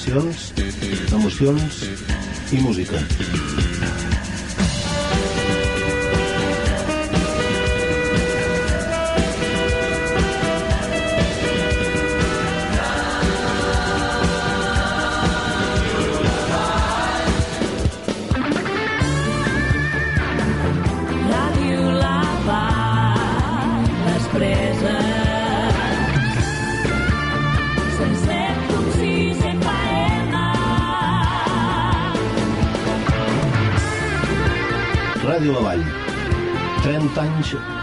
Sensacions, 0.00 1.12
emocions 1.12 1.82
i 2.56 2.62
música. 2.64 3.59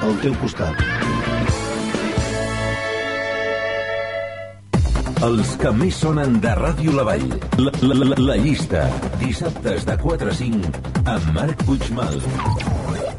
Al 0.07 0.15
teu 0.23 0.35
costat. 0.39 0.83
Els 5.27 5.53
que 5.59 5.71
més 5.75 5.97
sonen 6.03 6.37
de 6.43 6.53
Ràdio 6.59 6.93
La 6.95 7.03
Vall. 7.07 7.27
La, 7.59 7.73
la, 7.81 7.97
la, 8.03 8.19
la 8.29 8.37
llista. 8.39 8.85
Dissabtes 9.23 9.87
de 9.89 9.97
4 10.03 10.31
a 10.31 10.37
5 10.39 10.71
amb 11.15 11.31
Marc 11.35 11.65
Puigmal. 11.67 12.21
Hola, 12.87 13.11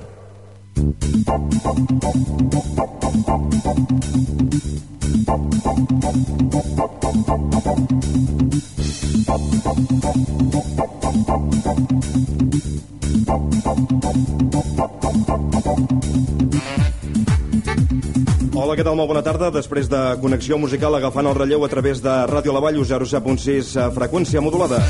tarda. 19.38 19.58
Després 19.58 19.88
de 19.88 20.00
connexió 20.20 20.58
musical 20.58 20.94
agafant 20.94 21.26
el 21.26 21.36
relleu 21.36 21.64
a 21.64 21.68
través 21.68 22.02
de 22.02 22.10
Ràdio 22.26 22.52
La 22.52 22.60
Vall, 22.60 22.78
07.6 22.82 23.76
a 23.78 23.90
freqüència 23.94 24.40
modulada. 24.40 24.80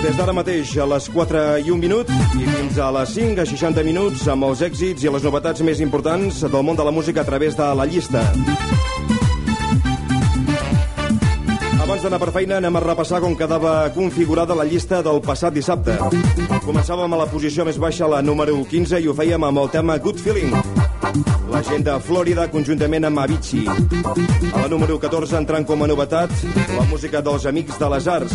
Des 0.00 0.16
d'ara 0.16 0.32
mateix 0.32 0.76
a 0.80 0.86
les 0.88 1.08
4 1.12 1.60
i 1.60 1.70
1 1.70 1.78
minut 1.78 2.08
i 2.10 2.46
fins 2.48 2.78
a 2.78 2.90
les 2.90 3.12
5 3.14 3.42
a 3.42 3.46
60 3.46 3.84
minuts 3.84 4.26
amb 4.32 4.48
els 4.48 4.62
èxits 4.62 5.04
i 5.04 5.12
les 5.12 5.22
novetats 5.22 5.60
més 5.62 5.80
importants 5.80 6.42
del 6.42 6.62
món 6.64 6.76
de 6.76 6.84
la 6.84 6.94
música 6.94 7.20
a 7.20 7.28
través 7.28 7.56
de 7.56 7.68
la 7.74 7.86
llista. 7.86 8.24
Abans 11.80 12.02
d'anar 12.02 12.20
per 12.22 12.32
feina 12.32 12.58
anem 12.58 12.76
a 12.76 12.84
repassar 12.84 13.20
com 13.20 13.36
quedava 13.36 13.90
configurada 13.94 14.56
la 14.56 14.64
llista 14.64 15.02
del 15.02 15.20
passat 15.20 15.54
dissabte. 15.54 15.98
Començàvem 16.64 17.12
a 17.12 17.24
la 17.24 17.28
posició 17.30 17.66
més 17.68 17.78
baixa, 17.78 18.08
la 18.08 18.22
número 18.22 18.56
15, 18.64 19.02
i 19.02 19.10
ho 19.10 19.16
fèiem 19.16 19.44
amb 19.44 19.66
el 19.66 19.74
tema 19.74 19.98
Good 19.98 20.22
Feeling. 20.22 20.79
La 21.60 21.66
gent 21.68 21.82
de 21.84 21.92
Florida 22.00 22.46
conjuntament 22.48 23.04
amb 23.04 23.20
Avicii. 23.20 23.66
A 23.68 24.62
la 24.62 24.68
número 24.72 24.94
14, 24.96 25.36
entrant 25.36 25.60
com 25.68 25.84
a 25.84 25.88
novetat, 25.90 26.32
la 26.72 26.86
música 26.88 27.20
dels 27.20 27.44
Amics 27.50 27.76
de 27.76 27.90
les 27.92 28.08
Arts, 28.08 28.32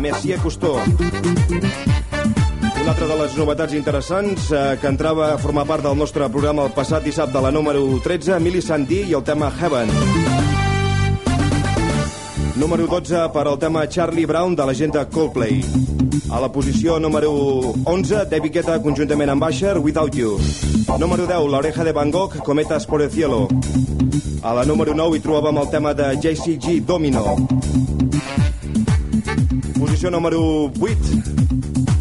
Messier 0.00 0.40
Costó. 0.40 0.70
Una 0.78 0.86
altra 2.94 3.10
de 3.10 3.18
les 3.20 3.36
novetats 3.36 3.76
interessants 3.76 4.48
eh, 4.48 4.80
que 4.80 4.88
entrava 4.88 5.34
a 5.34 5.38
formar 5.44 5.68
part 5.68 5.84
del 5.84 6.00
nostre 6.00 6.24
programa 6.32 6.64
el 6.64 6.72
passat 6.72 7.04
dissabte, 7.04 7.36
la 7.36 7.52
número 7.52 7.84
13, 8.00 8.40
Mili 8.40 8.64
Santí 8.64 9.04
i 9.10 9.12
el 9.20 9.28
tema 9.28 9.52
Heaven. 9.52 9.92
Número 12.56 12.86
12 12.86 13.32
per 13.32 13.48
al 13.48 13.58
tema 13.58 13.88
Charlie 13.88 14.26
Brown 14.26 14.54
de 14.54 14.64
la 14.64 14.72
gent 14.74 14.94
de 14.94 15.04
Coldplay. 15.08 15.60
A 16.30 16.40
la 16.40 16.52
posició 16.52 17.00
número 17.00 17.32
11, 17.84 18.26
David 18.30 18.52
Guetta 18.52 18.76
conjuntament 18.82 19.32
amb 19.32 19.42
Asher, 19.42 19.78
Without 19.78 20.14
You. 20.14 20.38
Número 21.00 21.26
10, 21.26 21.50
La 21.50 21.58
Oreja 21.58 21.82
de 21.82 21.92
Van 21.92 22.12
Gogh, 22.12 22.38
Cometas 22.44 22.86
por 22.86 23.02
el 23.02 23.10
Cielo. 23.10 23.48
A 24.42 24.54
la 24.54 24.64
número 24.64 24.94
9 24.94 25.18
hi 25.18 25.24
trobàvem 25.24 25.58
el 25.58 25.70
tema 25.70 25.94
de 25.94 26.14
JCG, 26.14 26.84
Domino. 26.86 27.34
Posició 29.80 30.10
número 30.10 30.70
8, 30.78 30.94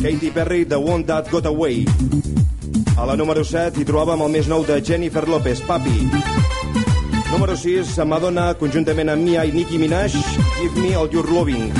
Katy 0.03 0.29
Perry, 0.29 0.65
The 0.65 0.75
One 0.75 1.03
That 1.05 1.31
Got 1.31 1.47
Away. 1.47 1.85
A 2.95 3.07
la 3.07 3.15
número 3.15 3.43
7 3.43 3.81
hi 3.81 3.89
trobàvem 3.89 4.21
el 4.21 4.37
més 4.37 4.47
nou 4.47 4.61
de 4.69 4.81
Jennifer 4.85 5.27
Lopez, 5.27 5.65
Papi. 5.65 6.42
Número 7.33 7.55
6, 7.57 7.97
Madonna, 8.05 8.51
conjuntament 8.53 9.09
amb 9.09 9.25
Mia 9.25 9.41
i 9.41 9.51
Nicki 9.51 9.79
Minaj, 9.81 10.13
Give 10.59 10.83
Me 10.83 10.91
All 10.93 11.09
Your 11.09 11.25
Loving. 11.33 11.71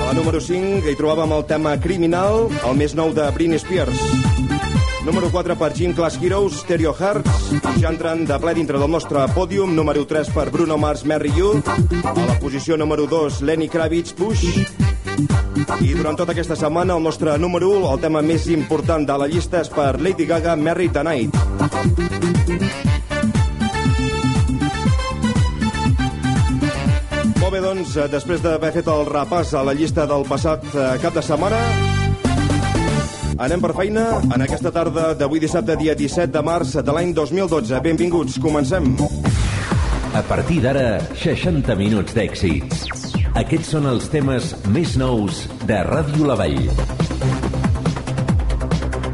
A 0.00 0.06
la 0.06 0.14
número 0.16 0.40
5 0.40 0.88
hi 0.88 0.94
trobàvem 0.96 1.34
el 1.36 1.44
tema 1.44 1.74
Criminal, 1.76 2.48
el 2.64 2.78
més 2.80 2.96
nou 2.96 3.12
de 3.12 3.28
Britney 3.36 3.60
Spears. 3.60 4.00
Número 5.04 5.28
4 5.28 5.58
per 5.60 5.68
Gym 5.76 5.92
Class 5.92 6.16
Heroes, 6.16 6.62
Stereo 6.64 6.96
Hearts. 6.96 7.52
Ja 7.76 7.92
entrant 7.92 8.24
de 8.24 8.40
ple 8.40 8.56
dintre 8.56 8.80
del 8.80 8.88
nostre 8.88 9.28
pòdium, 9.36 9.76
número 9.76 10.06
3 10.08 10.32
per 10.32 10.48
Bruno 10.48 10.80
Mars, 10.80 11.04
Marry 11.04 11.36
You. 11.36 11.60
A 12.08 12.16
la 12.16 12.40
posició 12.40 12.80
número 12.80 13.04
2, 13.06 13.42
Lenny 13.44 13.68
Kravitz, 13.68 14.16
Push. 14.16 14.48
I 15.84 15.92
durant 15.92 16.16
tota 16.16 16.32
aquesta 16.32 16.56
setmana, 16.56 16.96
el 16.96 17.04
nostre 17.04 17.36
número 17.36 17.68
1, 17.76 17.92
el 17.92 18.00
tema 18.00 18.24
més 18.24 18.48
important 18.48 19.04
de 19.04 19.20
la 19.20 19.28
llista 19.28 19.60
és 19.60 19.68
per 19.68 19.98
Lady 20.00 20.24
Gaga, 20.24 20.56
Marry 20.56 20.88
Tonight. 20.88 21.36
Molt 27.48 27.62
bé, 27.62 27.64
doncs, 27.64 27.94
eh, 27.96 28.04
després 28.12 28.42
d'haver 28.44 28.68
fet 28.74 28.88
el 28.92 29.06
repàs 29.08 29.54
a 29.56 29.62
la 29.64 29.72
llista 29.72 30.04
del 30.04 30.26
passat 30.28 30.66
eh, 30.68 30.82
cap 31.00 31.14
de 31.16 31.22
setmana, 31.24 31.56
anem 33.40 33.62
per 33.64 33.70
feina 33.72 34.02
en 34.20 34.44
aquesta 34.44 34.68
tarda 34.68 35.14
d'avui 35.16 35.40
dissabte, 35.40 35.78
dia 35.80 35.94
17 35.96 36.28
de 36.34 36.42
març 36.44 36.74
de 36.76 36.92
l'any 36.92 37.14
2012. 37.16 37.80
Benvinguts, 37.86 38.36
comencem. 38.44 38.90
A 40.12 40.20
partir 40.28 40.60
d'ara, 40.66 41.00
60 41.16 41.72
minuts 41.80 42.12
d'èxits. 42.12 42.84
Aquests 43.32 43.72
són 43.78 43.88
els 43.94 44.12
temes 44.12 44.52
més 44.68 44.98
nous 45.00 45.40
de 45.64 45.80
Ràdio 45.88 46.28
La 46.28 46.36
Vall. 46.36 46.68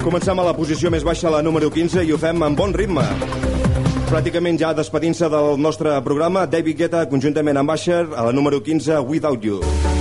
Comencem 0.02 0.42
a 0.42 0.50
la 0.50 0.58
posició 0.58 0.90
més 0.90 1.06
baixa, 1.06 1.30
la 1.30 1.38
número 1.46 1.70
15, 1.70 2.02
i 2.02 2.10
ho 2.10 2.18
fem 2.18 2.42
amb 2.42 2.58
bon 2.58 2.74
ritme. 2.74 3.06
Pràcticament 4.04 4.58
ja 4.60 4.74
despedint-se 4.76 5.30
del 5.32 5.56
nostre 5.58 5.96
programa, 6.04 6.44
David 6.46 6.78
Guetta, 6.82 7.06
conjuntament 7.08 7.56
amb 7.56 7.72
Asher, 7.74 8.04
a 8.12 8.28
la 8.28 8.36
número 8.36 8.60
15, 8.60 9.00
Without 9.08 9.44
You. 9.44 9.93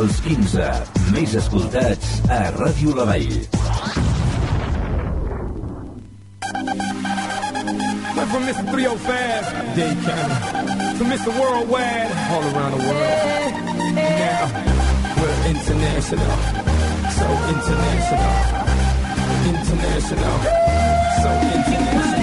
Els 0.00 0.18
15 0.24 0.66
més 1.12 1.32
escoltats 1.36 2.12
a 2.32 2.38
Ràdio 2.54 2.94
La 2.96 3.04
Vall. 3.04 3.34
From 8.30 8.46
Mr. 8.46 8.64
305, 8.70 9.50
Dade 9.76 10.00
County, 10.06 10.38
to 10.96 11.04
Mr. 11.04 11.34
Worldwide, 11.36 12.12
all 12.32 12.44
around 12.48 12.72
the 12.78 12.82
world. 12.86 13.52
Now, 13.98 14.42
we're 15.20 15.38
international, 15.52 16.32
so 17.18 17.26
international, 17.52 18.32
international, 19.52 20.36
so 21.20 21.30
international. 21.58 22.19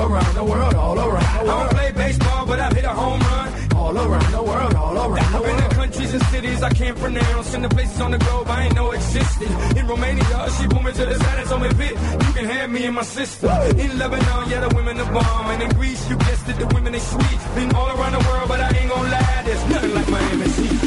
Around 0.00 0.34
the 0.34 0.44
world, 0.44 0.74
all 0.74 0.98
around. 0.98 1.24
I 1.24 1.44
don't 1.44 1.70
play 1.70 1.92
baseball, 1.92 2.46
but 2.46 2.58
I've 2.60 2.72
hit 2.72 2.84
a 2.84 2.94
home 3.02 3.20
run 3.20 3.48
all 3.76 3.96
around 3.96 4.32
the 4.32 4.42
world, 4.42 4.74
all 4.74 4.96
around. 4.96 5.34
I've 5.34 5.42
been 5.42 5.56
to 5.56 5.74
countries 5.74 6.12
and 6.14 6.22
cities 6.24 6.62
I 6.62 6.70
can't 6.70 6.98
pronounce, 6.98 7.54
and 7.54 7.64
the 7.64 7.68
places 7.68 8.00
on 8.00 8.10
the 8.12 8.18
globe 8.18 8.46
I 8.48 8.64
ain't 8.64 8.74
know 8.74 8.90
existed. 8.92 9.50
In 9.78 9.86
Romania, 9.86 10.48
she 10.56 10.66
pulled 10.68 10.84
me 10.84 10.92
to 10.92 11.06
the 11.06 11.14
side 11.14 11.38
and 11.40 11.48
told 11.48 11.62
me, 11.62 11.68
"Pit, 11.80 11.94
you 12.26 12.32
can 12.36 12.44
have 12.54 12.70
me 12.70 12.84
and 12.84 12.94
my 12.94 13.02
sister." 13.02 13.48
In 13.84 13.98
Lebanon, 13.98 14.42
yeah, 14.50 14.60
the 14.66 14.74
women 14.74 15.00
are 15.00 15.12
bomb, 15.12 15.50
and 15.52 15.62
in 15.62 15.70
Greece, 15.78 16.02
you 16.10 16.16
guessed 16.16 16.48
it, 16.48 16.56
the 16.58 16.66
women 16.74 16.92
they 16.92 17.04
sweet. 17.12 17.38
Been 17.54 17.70
all 17.74 17.88
around 17.96 18.12
the 18.12 18.24
world, 18.28 18.48
but 18.48 18.60
I 18.60 18.68
ain't 18.78 18.90
gonna 18.92 19.10
lie, 19.16 19.42
there's 19.46 19.64
nothing 19.68 19.94
like 19.94 20.08
Miami 20.08 20.48
Heat. 20.48 20.79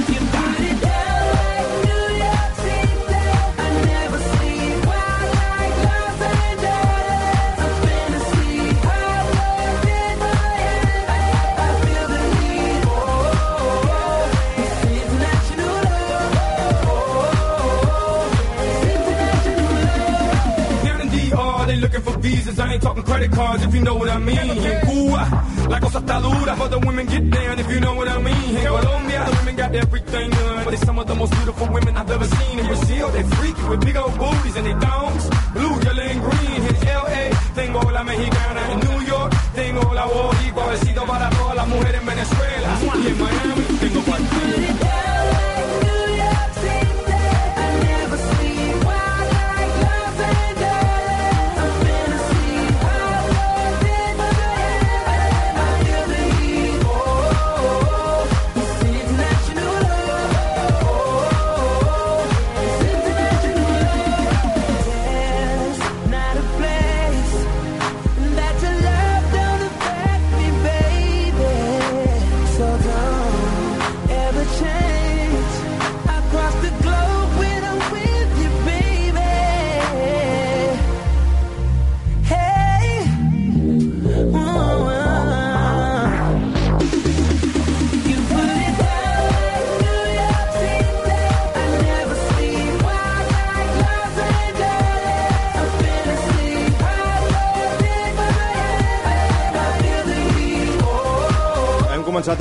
Looking. 22.55 22.63
I 22.63 22.73
ain't 22.73 22.81
talking 22.81 23.03
credit 23.03 23.31
cards 23.31 23.63
if 23.63 23.73
you 23.73 23.81
know 23.81 23.95
what 23.95 24.09
I 24.09 24.17
mean. 24.19 24.37
Cuba, 24.85 25.67
la 25.69 25.79
cosa 25.79 25.99
está 25.99 26.19
dura, 26.21 26.55
but 26.55 26.69
the 26.69 26.79
women 26.79 27.05
get 27.07 27.29
down 27.29 27.59
if 27.59 27.69
you 27.69 27.79
know 27.79 27.95
what 27.95 28.07
I 28.07 28.21
mean. 28.21 28.55
In 28.55 28.65
Colombia, 28.65 29.25
the 29.25 29.35
women 29.37 29.55
got 29.55 29.75
everything 29.75 30.29
done, 30.29 30.63
but 30.63 30.71
they 30.71 30.77
some 30.77 30.99
of 30.99 31.07
the 31.07 31.15
most 31.15 31.31
beautiful 31.33 31.67
women 31.67 31.97
I've 31.97 32.11
ever 32.11 32.25
seen. 32.25 32.59
In 32.59 32.65
Brazil, 32.67 33.09
they 33.09 33.23
freaky 33.23 33.63
with 33.69 33.81
big 33.85 33.97
old 33.97 34.17
booties 34.17 34.55
and 34.55 34.65
they 34.65 34.75
thongs, 34.85 35.29
blue, 35.53 35.75
yellow, 35.83 36.03
and 36.03 36.21
green. 36.21 36.61
In 36.69 36.75
LA, 36.85 37.23
tengo 37.55 37.81
la 37.91 38.03
mexicana. 38.03 38.61
In 38.73 38.79
New 38.79 39.01
York, 39.07 39.33
tengo 39.55 39.93
la 39.93 40.05
boricua. 40.05 40.67
Besito 40.67 41.05
para 41.05 41.29
todas 41.29 41.55
las 41.55 41.67
mujeres 41.67 42.01
en 42.01 42.05
Venezuela. 42.05 42.69
Y 42.81 43.07
en 43.07 43.17
Miami, 43.21 43.63
tengo 43.79 44.01
cualquiera. 44.01 44.72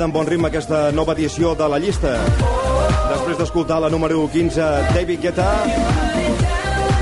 Començat 0.03 0.11
amb 0.11 0.19
bon 0.19 0.27
ritme 0.27 0.49
aquesta 0.49 0.91
nova 0.91 1.13
edició 1.15 1.53
de 1.55 1.67
la 1.71 1.77
llista. 1.79 2.09
Després 3.07 3.37
d'escoltar 3.39 3.77
la 3.79 3.89
número 3.89 4.27
15, 4.27 4.65
David 4.91 5.21
Guetta, 5.23 5.45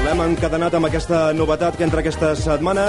l'hem 0.05 0.21
encadenat 0.27 0.75
amb 0.77 0.85
aquesta 0.85 1.33
novetat 1.33 1.79
que 1.79 1.85
entra 1.87 2.03
aquesta 2.03 2.35
setmana 2.37 2.85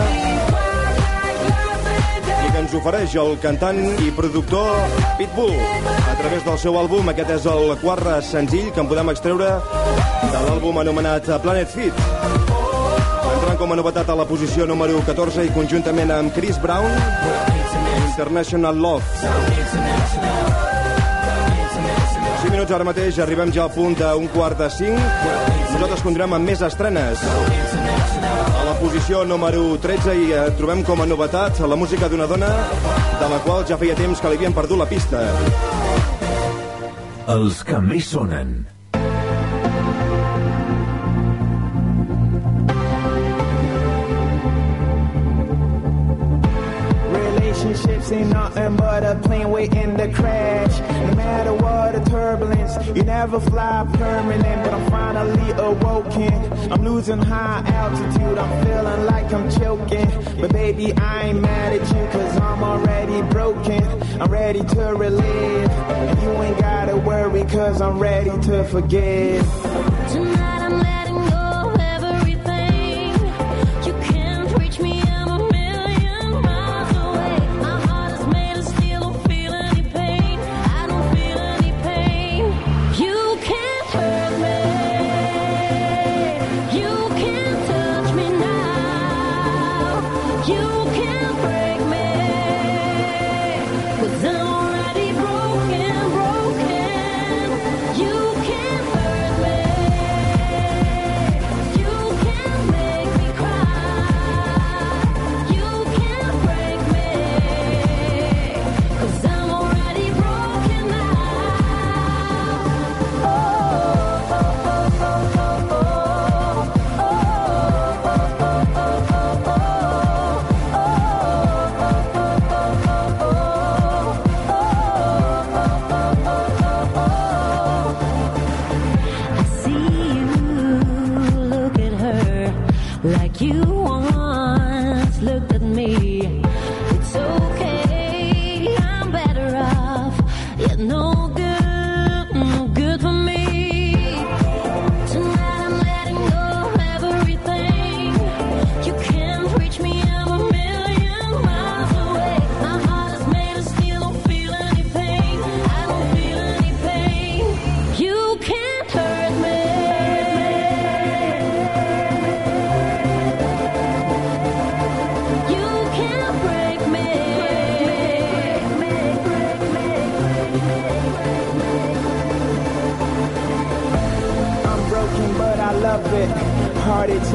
i 2.28 2.50
que 2.52 2.60
ens 2.60 2.74
ofereix 2.76 3.16
el 3.22 3.38
cantant 3.40 3.80
i 4.04 4.12
productor 4.12 4.68
Pitbull 5.16 5.56
a 5.56 6.18
través 6.20 6.44
del 6.44 6.60
seu 6.60 6.76
àlbum. 6.76 7.08
Aquest 7.14 7.32
és 7.38 7.48
el 7.48 7.72
quart 7.80 8.20
senzill 8.28 8.68
que 8.68 8.84
en 8.84 8.92
podem 8.92 9.14
extreure 9.14 9.54
de 9.64 10.44
l'àlbum 10.50 10.82
anomenat 10.84 11.32
Planet 11.46 11.72
Fit. 11.72 12.04
Entra 13.32 13.54
en 13.54 13.56
com 13.64 13.72
a 13.72 13.80
novetat 13.80 14.12
a 14.12 14.20
la 14.20 14.28
posició 14.28 14.68
número 14.68 15.00
14 15.08 15.48
i 15.48 15.54
conjuntament 15.56 16.12
amb 16.12 16.36
Chris 16.36 16.60
Brown, 16.60 17.00
International 18.12 18.76
Love. 18.76 19.04
5 22.42 22.50
minuts 22.50 22.72
ara 22.76 22.84
mateix, 22.84 23.16
arribem 23.24 23.48
ja 23.54 23.62
al 23.64 23.70
punt 23.72 23.96
d'un 23.96 24.26
quart 24.34 24.58
de 24.60 24.68
5. 24.68 24.98
Nosaltres 25.72 26.02
continuem 26.04 26.36
amb 26.36 26.50
més 26.50 26.60
estrenes. 26.66 27.22
A 27.24 28.66
la 28.68 28.74
posició 28.82 29.22
número 29.24 29.78
13 29.80 30.16
i 30.26 30.28
eh, 30.36 30.44
trobem 30.58 30.84
com 30.84 31.00
a 31.00 31.08
novetat 31.08 31.62
la 31.64 31.78
música 31.80 32.10
d'una 32.12 32.28
dona 32.28 32.52
de 33.22 33.32
la 33.32 33.40
qual 33.46 33.64
ja 33.70 33.80
feia 33.80 33.96
temps 33.96 34.20
que 34.20 34.28
li 34.28 34.40
havien 34.42 34.52
perdut 34.60 34.82
la 34.82 34.90
pista. 34.92 35.24
Els 37.32 37.64
que 37.64 37.80
més 37.80 38.12
sonen. 38.12 38.58
Relationships 47.62 48.10
ain't 48.10 48.30
nothing 48.30 48.76
but 48.76 49.04
a 49.04 49.14
plane 49.22 49.48
waiting 49.50 49.96
to 49.96 50.12
crash. 50.12 50.80
No 50.80 51.14
matter 51.14 51.54
what 51.54 51.92
the 51.92 52.10
turbulence, 52.10 52.74
you 52.88 53.04
never 53.04 53.38
fly 53.38 53.86
permanent. 53.92 54.64
But 54.64 54.74
I'm 54.74 54.90
finally 54.90 55.50
awoken. 55.52 56.72
I'm 56.72 56.84
losing 56.84 57.18
high 57.18 57.62
altitude. 57.64 58.36
I'm 58.36 58.66
feeling 58.66 59.06
like 59.06 59.32
I'm 59.32 59.48
choking. 59.48 60.40
But 60.40 60.52
baby, 60.52 60.92
I 60.94 61.28
ain't 61.28 61.40
mad 61.40 61.80
at 61.80 61.88
you, 61.88 62.06
cause 62.10 62.36
I'm 62.38 62.64
already 62.64 63.22
broken. 63.30 63.84
I'm 64.20 64.30
ready 64.30 64.64
to 64.64 64.84
relive. 64.96 65.70
And 65.70 66.22
you 66.22 66.30
ain't 66.42 66.58
gotta 66.58 66.96
worry, 66.96 67.44
cause 67.44 67.80
I'm 67.80 68.00
ready 68.00 68.30
to 68.48 68.64
forgive. 68.64 69.91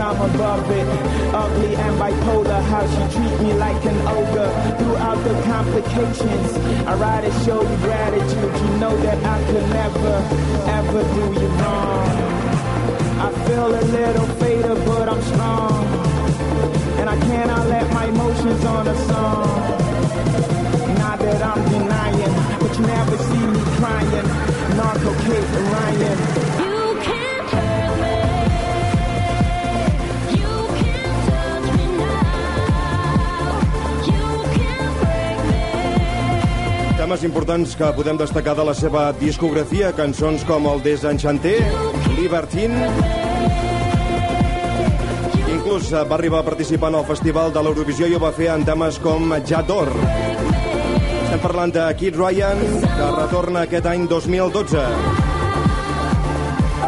I'm 0.08 0.22
above 0.22 0.72
it. 0.72 0.88
Ugly 1.36 1.76
and 1.76 2.00
bipolar, 2.00 2.62
how 2.72 2.88
she 2.88 3.14
treat 3.14 3.42
me 3.42 3.52
like 3.56 3.84
an 3.84 4.00
ogre. 4.08 4.52
Throughout 4.80 5.20
the 5.28 5.34
complications, 5.44 6.50
I 6.88 6.94
rather 6.96 7.32
show 7.44 7.62
you 7.62 7.78
gratitude. 7.84 8.54
You 8.64 8.78
know 8.80 8.96
that 8.96 9.20
I 9.26 9.38
could 9.48 9.68
never, 9.68 10.16
ever 10.80 11.02
do 11.14 11.24
you 11.42 11.48
wrong. 11.60 12.08
I 13.20 13.32
feel 13.48 13.68
a 13.68 13.84
little 13.84 14.28
faded, 14.40 14.86
but 14.86 15.10
I'm 15.10 15.22
strong. 15.24 15.86
And 17.00 17.10
I 17.10 17.20
cannot 17.20 17.68
let 17.68 17.92
my 17.92 18.06
emotions 18.06 18.64
on 18.64 18.88
a 18.88 18.96
song. 19.12 19.60
Not 21.04 21.20
that 21.20 21.42
I'm 21.44 21.64
denying, 21.68 22.60
but 22.62 22.80
you 22.80 22.86
never 22.88 23.18
see 23.18 23.46
me 23.46 23.62
crying. 23.76 24.28
Narco 24.78 25.12
Kate 25.26 25.50
Ryan. 25.74 26.47
Temes 37.08 37.24
importants 37.24 37.72
que 37.80 37.88
podem 37.96 38.18
destacar 38.20 38.52
de 38.52 38.64
la 38.68 38.74
seva 38.76 39.02
discografia, 39.16 39.94
cançons 39.96 40.42
com 40.44 40.66
el 40.68 40.82
Desenchanté, 40.84 41.54
Libertine... 42.18 42.90
Inclús 45.54 45.94
eh, 45.94 46.02
va 46.04 46.18
arribar 46.18 46.42
a 46.42 46.46
participar 46.50 46.90
en 46.92 46.98
el 47.00 47.06
Festival 47.08 47.56
de 47.56 47.64
l'Eurovisió 47.64 48.12
i 48.12 48.18
ho 48.18 48.20
va 48.20 48.34
fer 48.36 48.50
en 48.52 48.68
temes 48.68 49.00
com 49.00 49.32
Jador. 49.48 49.94
Estem 51.22 51.40
parlant 51.46 51.72
de 51.80 51.88
Kid 51.96 52.20
Ryan, 52.20 52.60
que 52.84 53.10
retorna 53.16 53.64
aquest 53.64 53.88
any 53.88 54.04
2012. 54.12 54.84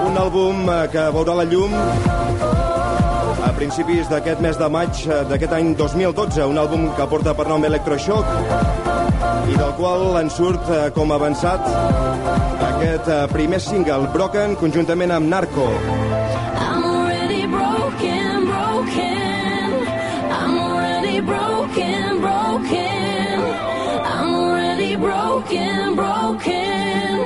Un 0.04 0.20
àlbum 0.26 0.68
eh, 0.68 0.82
que 0.92 1.08
veurà 1.16 1.40
la 1.40 1.48
llum 1.48 1.80
a 3.40 3.56
principis 3.56 4.12
d'aquest 4.12 4.44
mes 4.44 4.60
de 4.60 4.68
maig 4.68 5.00
eh, 5.08 5.24
d'aquest 5.32 5.56
any 5.64 5.78
2012, 5.80 6.44
un 6.44 6.60
àlbum 6.68 6.90
que 7.00 7.08
porta 7.08 7.40
per 7.40 7.48
nom 7.48 7.72
Electroshock 7.72 8.89
i 9.50 9.58
del 9.58 9.74
qual 9.78 10.18
en 10.20 10.30
surt 10.30 10.70
eh, 10.70 10.90
com 10.94 11.12
avançat 11.14 11.66
aquest 12.70 13.10
eh, 13.10 13.26
primer 13.34 13.60
single, 13.64 14.10
Broken, 14.14 14.56
conjuntament 14.60 15.14
amb 15.16 15.30
Narco. 15.32 15.66
I'm 16.60 16.86
already 16.86 17.46
broken, 17.50 18.46
broken. 18.50 19.74
I'm 20.38 20.58
already 20.66 21.22
broken, 21.32 22.22
broken. 22.26 23.44
I'm 24.14 24.34
already 24.36 24.96
broken, 24.96 25.96
broken. 25.98 27.22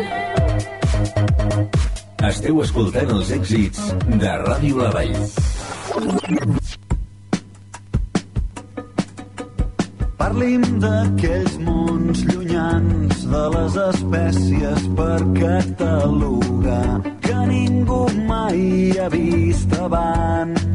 Esteu 2.24 2.62
escoltant 2.64 3.16
els 3.20 3.34
èxits 3.36 3.90
de 4.08 4.38
Ràdio 4.48 4.84
La 4.84 4.92
Vall. 4.96 6.63
Parlim 10.34 10.64
d'aquells 10.82 11.56
mons 11.62 12.22
llunyans 12.26 13.20
de 13.34 13.42
les 13.54 13.76
espècies 13.84 14.88
per 14.98 15.20
catalogar 15.36 16.96
que 17.26 17.36
ningú 17.52 18.00
mai 18.32 18.64
ha 18.98 19.12
vist 19.14 19.78
abans. 19.78 20.66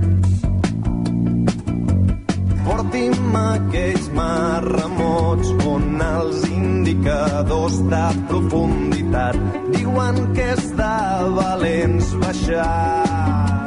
Porti'm 2.68 3.36
aquells 3.42 4.08
mars 4.20 4.70
remots 4.78 5.52
on 5.74 6.06
els 6.12 6.48
indicadors 6.54 7.82
de 7.90 8.06
profunditat 8.30 9.42
diuen 9.74 10.26
que 10.38 10.52
és 10.54 10.74
de 10.78 10.96
valents 11.42 12.14
baixar. 12.22 13.57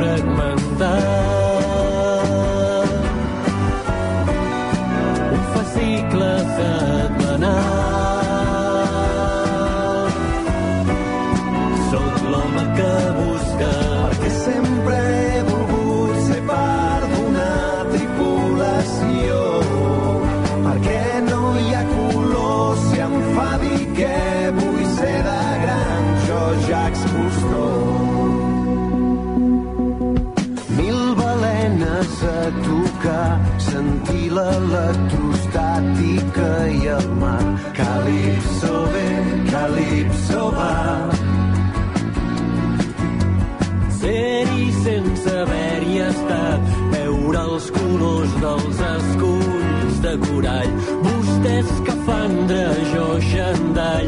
fragmentar. 0.00 1.19
corall. 50.40 50.70
Vostès 51.02 51.68
que 51.84 51.92
fan 52.06 52.46
drejor, 52.46 53.20
gendarme, 53.20 53.99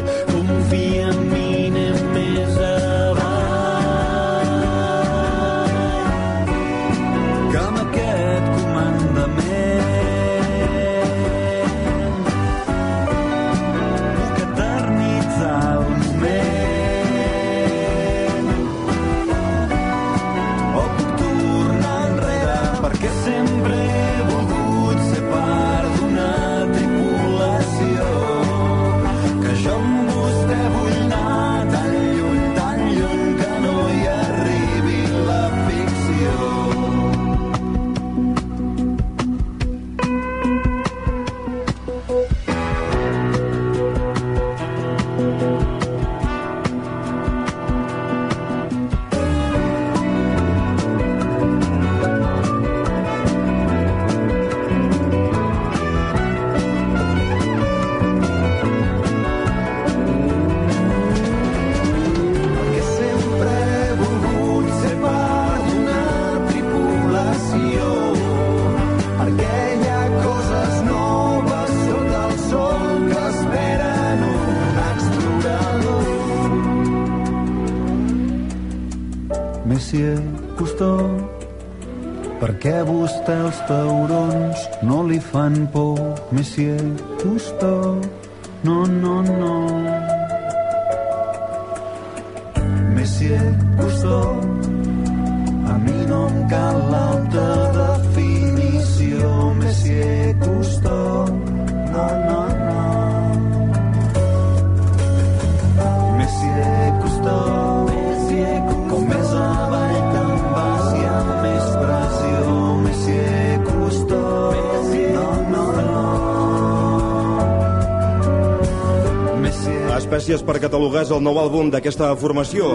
per 120.53 120.61
catalogar 120.61 121.07
és 121.07 121.11
el 121.15 121.23
nou 121.25 121.39
àlbum 121.41 121.71
d'aquesta 121.73 122.11
formació. 122.21 122.75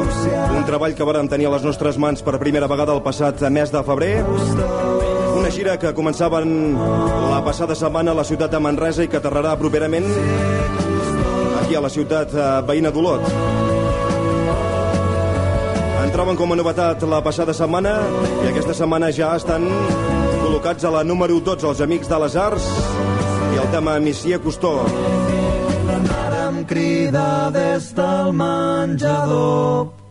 Un 0.57 0.63
treball 0.65 0.95
que 0.97 1.05
vàrem 1.05 1.27
tenir 1.29 1.45
a 1.45 1.51
les 1.53 1.65
nostres 1.65 1.99
mans 2.01 2.23
per 2.25 2.39
primera 2.41 2.65
vegada 2.65 2.95
el 2.95 3.03
passat 3.05 3.43
mes 3.53 3.69
de 3.69 3.83
febrer. 3.85 4.15
Una 5.37 5.51
gira 5.53 5.75
que 5.77 5.91
començaven 5.93 6.73
la 6.73 7.43
passada 7.45 7.75
setmana 7.77 8.15
a 8.15 8.17
la 8.17 8.25
ciutat 8.25 8.49
de 8.49 8.61
Manresa 8.65 9.05
i 9.05 9.11
que 9.11 9.19
aterrarà 9.21 9.53
properament 9.61 10.09
aquí 11.59 11.77
a 11.77 11.83
la 11.83 11.91
ciutat 11.93 12.33
eh, 12.33 12.47
veïna 12.65 12.89
d'Olot. 12.95 13.29
Entraven 16.07 16.39
com 16.39 16.55
a 16.55 16.57
novetat 16.57 17.05
la 17.05 17.21
passada 17.21 17.53
setmana 17.53 17.93
i 18.41 18.49
aquesta 18.55 18.73
setmana 18.73 19.11
ja 19.13 19.35
estan 19.37 19.69
col·locats 20.41 20.87
a 20.87 20.95
la 20.97 21.05
número 21.05 21.37
12 21.51 21.69
els 21.75 21.85
Amics 21.85 22.09
de 22.09 22.23
les 22.25 22.41
Arts 22.47 22.71
i 23.53 23.61
el 23.61 23.69
tema 23.75 23.99
Missia 24.01 24.41
Costó. 24.41 24.79
Missia 24.81 24.97
Costó 24.97 25.16
crida 26.67 27.49
des 27.49 27.93
del 27.95 28.33
menjador. 28.33 30.06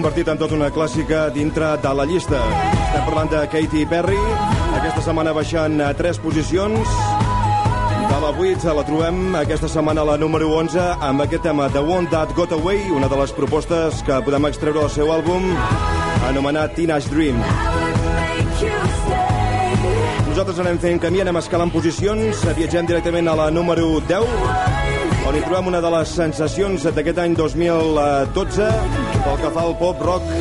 Convertit 0.00 0.30
en 0.32 0.38
tot 0.40 0.52
una 0.56 0.70
clàssica 0.72 1.26
dintre 1.28 1.74
de 1.76 1.90
la 1.92 2.06
llista. 2.08 2.38
Estem 2.72 3.02
parlant 3.04 3.28
de 3.28 3.40
Katy 3.52 3.82
Perry, 3.90 4.16
aquesta 4.78 5.02
setmana 5.04 5.34
baixant 5.36 5.76
a 5.84 5.90
3 5.98 6.20
posicions. 6.24 6.94
De 8.08 8.20
la 8.22 8.30
8 8.32 8.72
la 8.78 8.86
trobem 8.88 9.36
aquesta 9.42 9.68
setmana 9.68 10.00
a 10.00 10.08
la 10.12 10.16
número 10.16 10.48
11 10.56 10.80
amb 11.04 11.26
aquest 11.26 11.44
tema 11.44 11.68
The 11.68 11.84
One 11.84 12.08
That 12.08 12.32
Got 12.32 12.56
Away, 12.56 12.88
una 12.96 13.12
de 13.12 13.20
les 13.20 13.36
propostes 13.36 14.00
que 14.06 14.22
podem 14.24 14.48
extreure 14.48 14.80
del 14.80 14.90
seu 14.96 15.12
àlbum 15.12 15.52
anomenat 16.30 16.78
Teenage 16.80 17.12
Dream. 17.12 17.36
Nosaltres 20.30 20.64
anem 20.64 20.80
fent 20.80 21.04
camí, 21.04 21.20
anem 21.20 21.44
escalant 21.44 21.76
posicions, 21.76 22.46
viatgem 22.56 22.88
directament 22.88 23.28
a 23.28 23.36
la 23.36 23.50
número 23.52 23.98
10, 24.08 24.79
on 25.28 25.36
hi 25.36 25.42
trobem 25.44 25.70
una 25.70 25.80
de 25.84 25.90
les 25.94 26.14
sensacions 26.16 26.86
d'aquest 26.96 27.20
any 27.22 27.36
2012 27.38 28.68
pel 29.24 29.38
que 29.44 29.52
fa 29.54 29.66
al 29.66 29.76
pop 29.80 30.02
rock 30.06 30.32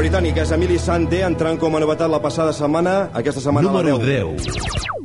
britànic. 0.00 0.40
És 0.44 0.54
Emily 0.56 0.78
Sandé, 0.80 1.24
entrant 1.26 1.60
com 1.60 1.76
a 1.76 1.82
novetat 1.82 2.10
la 2.10 2.22
passada 2.22 2.54
setmana, 2.56 3.10
aquesta 3.12 3.42
setmana 3.44 3.70
a 3.70 3.78
la 3.78 3.82
Número 3.82 3.98
10. 4.06 4.48
10. 4.48 4.99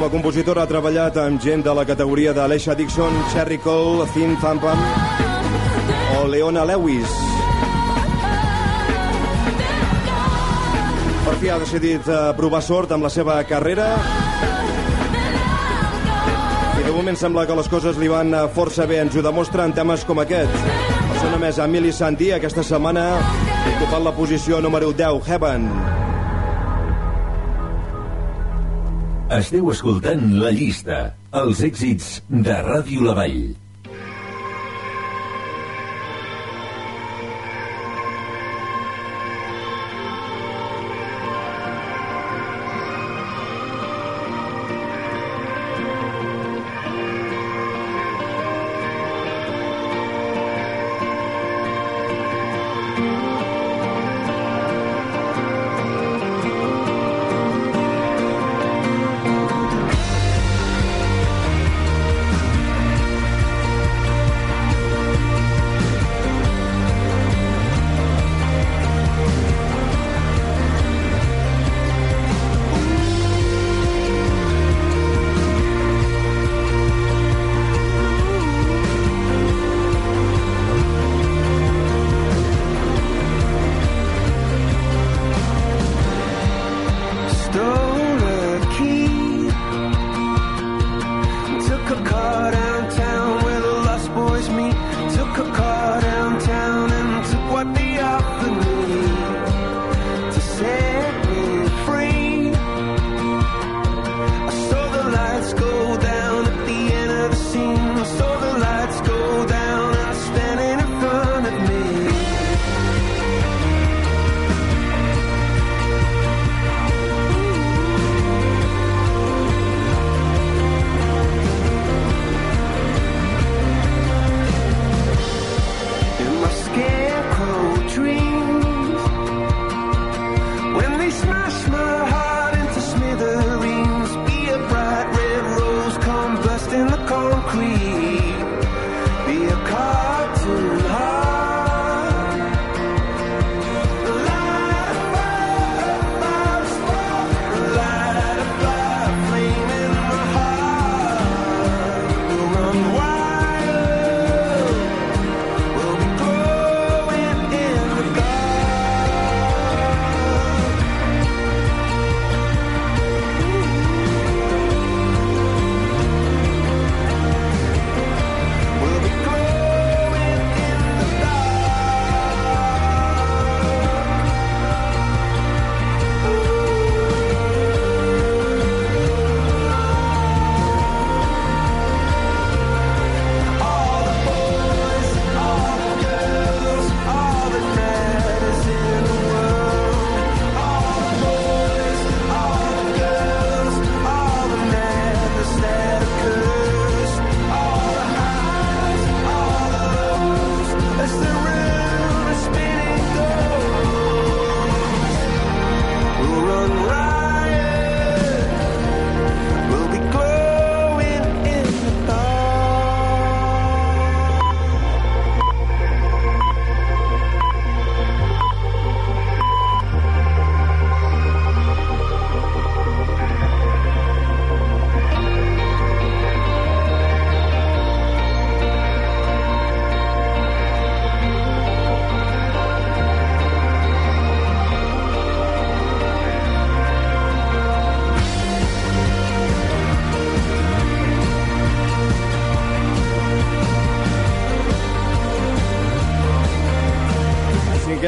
Com 0.00 0.06
a 0.06 0.14
compositora 0.14 0.62
ha 0.64 0.68
treballat 0.68 1.18
amb 1.20 1.42
gent 1.44 1.60
de 1.60 1.72
la 1.76 1.82
categoria 1.84 2.32
d'Alesha 2.32 2.72
Dixon, 2.72 3.18
Cherry 3.34 3.58
Cole, 3.60 4.06
Thin 4.14 4.32
Thumpam 4.40 4.80
o 6.16 6.22
Leona 6.24 6.62
Lewis. 6.64 7.10
Per 11.26 11.36
fi 11.42 11.52
ha 11.52 11.60
decidit 11.60 12.08
eh, 12.08 12.22
provar 12.40 12.62
sort 12.64 12.96
amb 12.96 13.04
la 13.04 13.12
seva 13.12 13.36
carrera 13.44 13.90
i 16.80 16.88
de 16.88 16.96
moment 16.96 17.20
sembla 17.20 17.44
que 17.44 17.60
les 17.60 17.68
coses 17.68 18.00
li 18.00 18.08
van 18.08 18.32
eh, 18.32 18.46
força 18.56 18.88
bé. 18.88 19.02
Ens 19.04 19.20
ho 19.20 19.28
demostra 19.28 19.68
en 19.68 19.76
temes 19.76 20.08
com 20.08 20.24
aquest. 20.24 20.62
El 21.10 21.18
seu 21.20 21.28
nom 21.36 21.44
és 21.44 21.60
Emily 21.60 21.92
Sandí, 21.92 22.32
aquesta 22.32 22.64
setmana 22.64 23.10
ocupant 23.76 24.08
la 24.08 24.16
posició 24.16 24.64
número 24.64 24.94
10, 24.96 25.28
Heaven. 25.28 25.68
Esteu 29.30 29.68
escoltant 29.70 30.24
La 30.42 30.48
Llista, 30.50 30.96
els 31.38 31.60
èxits 31.62 32.06
de 32.46 32.54
Ràdio 32.66 33.04
La 33.06 33.12
Vall. 33.14 33.52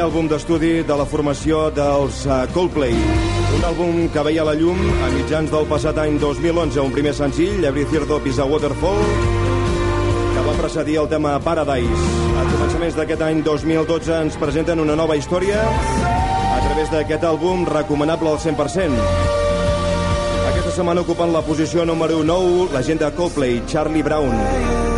Àlbum 0.03 0.27
d'estudi 0.31 0.83
de 0.87 0.95
la 0.99 1.05
formació 1.07 1.69
dels 1.75 2.25
uh, 2.27 2.43
Coldplay. 2.55 2.95
Un 3.57 3.65
àlbum 3.69 3.99
que 4.11 4.25
veia 4.27 4.45
la 4.47 4.55
llum 4.59 4.79
a 5.05 5.11
mitjans 5.15 5.51
del 5.53 5.67
passat 5.71 5.99
any 6.03 6.17
2011, 6.19 6.81
un 6.83 6.95
primer 6.95 7.13
senzill, 7.15 7.63
Every 7.65 7.85
Teardrop 7.91 8.27
is 8.27 8.41
a 8.43 8.47
Waterfall, 8.49 9.03
que 10.33 10.45
va 10.47 10.55
precedir 10.59 10.99
el 11.03 11.11
tema 11.13 11.37
Paradise. 11.45 12.07
A 12.35 12.47
començaments 12.51 12.99
d'aquest 12.99 13.23
any 13.29 13.43
2012 13.47 14.17
ens 14.27 14.39
presenten 14.41 14.83
una 14.83 14.97
nova 14.99 15.19
història 15.19 15.63
a 15.63 16.63
través 16.65 16.91
d'aquest 16.95 17.29
àlbum 17.29 17.67
recomanable 17.69 18.33
al 18.33 18.41
100%. 18.43 18.97
Aquesta 20.53 20.79
setmana 20.81 21.07
ocupant 21.07 21.31
la 21.35 21.45
posició 21.47 21.87
número 21.87 22.25
9, 22.27 22.73
la 22.75 22.83
gent 22.83 23.05
de 23.05 23.13
Coldplay, 23.19 23.63
Charlie 23.71 24.03
Brown. 24.03 24.92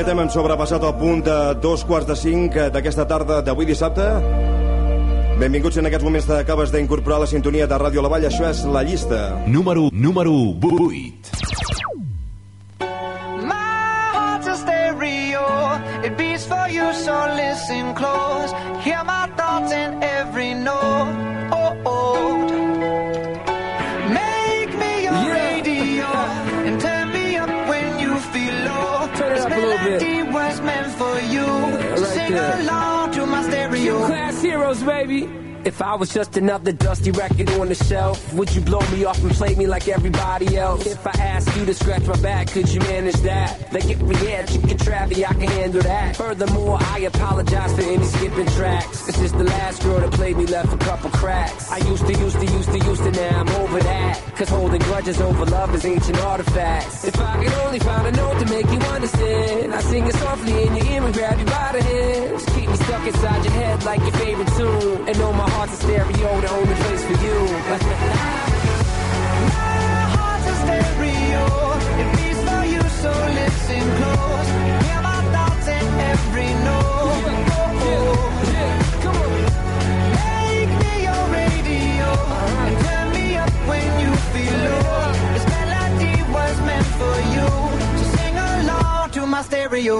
Aquest 0.00 0.14
tema 0.14 0.22
hem 0.24 0.30
sobrepassat 0.32 0.84
el 0.88 0.94
punt 0.96 1.18
de 1.26 1.34
dos 1.60 1.82
quarts 1.84 2.06
de 2.08 2.14
cinc 2.16 2.54
d'aquesta 2.72 3.04
tarda 3.04 3.42
d'avui 3.44 3.66
dissabte. 3.68 4.06
Benvinguts 5.36 5.76
en 5.76 5.90
aquests 5.90 6.06
moments 6.06 6.28
que 6.30 6.38
acabes 6.40 6.72
d'incorporar 6.72 7.20
la 7.20 7.28
sintonia 7.28 7.68
de 7.68 7.76
Ràdio 7.76 8.00
La 8.00 8.08
Vall. 8.08 8.24
Això 8.30 8.48
és 8.48 8.64
La 8.64 8.80
Llista. 8.80 9.20
Número, 9.44 9.90
número 9.92 10.32
8. 10.56 11.39
If 35.80 35.86
I 35.86 35.94
was 35.94 36.12
just 36.12 36.36
another 36.36 36.72
dusty 36.72 37.10
record 37.10 37.48
on 37.52 37.68
the 37.68 37.74
shelf, 37.74 38.34
would 38.34 38.54
you 38.54 38.60
blow 38.60 38.82
me 38.92 39.06
off 39.06 39.18
and 39.22 39.30
play 39.30 39.54
me 39.54 39.66
like 39.66 39.88
everybody 39.88 40.58
else? 40.58 40.84
If 40.84 41.06
I 41.06 41.12
asked 41.12 41.56
you 41.56 41.64
to 41.64 41.72
scratch 41.72 42.02
my 42.02 42.20
back, 42.20 42.48
could 42.48 42.68
you 42.68 42.80
manage 42.80 43.16
that? 43.22 43.72
Like 43.72 43.88
if 43.88 44.02
we 44.02 44.14
had 44.16 44.46
chicken 44.46 44.76
Travie, 44.76 45.24
I 45.24 45.32
can 45.32 45.48
handle 45.48 45.80
that. 45.80 46.16
Furthermore, 46.16 46.76
I 46.82 46.98
apologize 46.98 47.74
for 47.74 47.80
any 47.80 48.04
skipping 48.04 48.46
tracks. 48.48 49.08
It's 49.08 49.18
just 49.18 49.38
the 49.38 49.44
last 49.44 49.82
girl 49.82 50.00
that 50.00 50.12
played 50.12 50.36
me 50.36 50.44
left 50.44 50.70
a 50.70 50.76
couple 50.84 51.08
cracks. 51.12 51.72
I 51.72 51.78
used 51.78 52.06
to, 52.06 52.12
used 52.12 52.38
to, 52.38 52.44
used 52.44 52.72
to, 52.72 52.78
used 52.78 53.02
to, 53.02 53.12
now 53.12 53.40
I'm 53.40 53.48
over 53.48 53.80
that. 53.80 54.22
Cause 54.36 54.50
holding 54.50 54.82
grudges 54.82 55.18
over 55.22 55.46
love 55.46 55.74
is 55.74 55.86
ancient 55.86 56.18
artifacts. 56.18 57.06
If 57.06 57.18
I 57.18 57.42
could 57.42 57.54
only 57.64 57.78
find 57.78 58.06
a 58.06 58.12
note 58.12 58.38
to 58.38 58.46
make 58.52 58.66
you 58.66 58.80
understand, 58.80 59.72
I 59.72 59.80
sing 59.80 60.06
it 60.06 60.14
softly 60.16 60.62
in 60.62 60.76
your 60.76 60.86
ear 60.88 61.04
and 61.04 61.14
grab 61.14 61.38
you 61.38 61.46
by 61.46 61.70
the 61.72 61.82
hands. 61.82 62.44
Keep 62.54 62.68
me 62.68 62.76
stuck 62.76 63.06
inside 63.06 63.44
your 63.46 63.54
head 63.54 63.82
like 63.84 64.00
your 64.00 64.12
favorite 64.12 64.48
tune. 64.58 65.08
And 65.08 65.18
know 65.18 65.32
my 65.32 65.48
heart's 65.70 65.84
a 65.84 65.86
stereo, 65.86 66.40
the 66.40 66.50
only 66.50 66.74
place 66.74 67.04
for 67.04 67.12
you. 67.24 67.38
My 69.54 70.02
heart's 70.14 70.46
a 70.46 70.54
stereo. 70.62 71.44
It 72.00 72.08
beats 72.16 72.42
for 72.48 72.62
you, 72.74 72.82
so 73.02 73.12
listen 73.38 73.84
close. 73.98 74.48
Hear 74.86 75.00
my 75.02 75.20
thoughts 75.34 75.68
in 75.68 75.86
every 76.12 76.50
note. 76.66 76.90
Make 80.18 80.72
me 80.82 80.92
your 81.06 81.24
radio 81.38 82.10
and 82.66 82.76
turn 82.84 83.06
me 83.12 83.26
up 83.36 83.52
when 83.70 83.88
you 84.02 84.10
feel 84.32 84.58
low. 84.66 85.12
This 85.34 85.46
melody 85.54 86.14
was 86.32 86.54
meant 86.68 86.88
for 86.98 87.16
you, 87.34 87.48
so 87.98 88.04
sing 88.16 88.36
along 88.36 89.10
to 89.10 89.20
my 89.26 89.42
stereo. 89.42 89.96